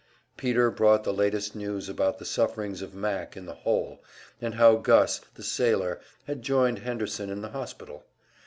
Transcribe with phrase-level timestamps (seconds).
[0.35, 4.03] Peter brought the latest news about the sufferings of Mac in the "hole,"
[4.41, 8.03] and how Gus, the sailor, had joined Henderson in the hospital.